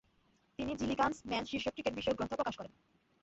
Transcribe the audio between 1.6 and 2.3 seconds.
cricket বিষয়ক